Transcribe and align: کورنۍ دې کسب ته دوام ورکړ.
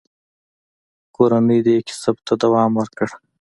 کورنۍ 1.15 1.59
دې 1.65 1.75
کسب 1.87 2.15
ته 2.27 2.33
دوام 2.43 2.71
ورکړ. 2.79 3.07